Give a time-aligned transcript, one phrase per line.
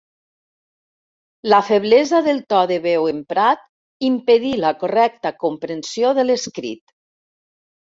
[1.53, 3.63] La feblesa del to de veu emprat
[4.09, 6.83] impedí la correcta comprensió de l'escrit.